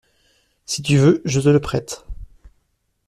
[0.65, 2.07] Si tu veux, je te le prête.